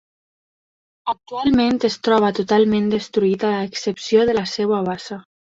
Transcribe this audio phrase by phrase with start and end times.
[1.11, 5.23] Actualment es troba totalment destruït a excepció de la seva bassa.